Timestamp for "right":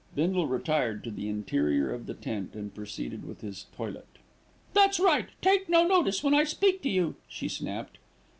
4.99-5.29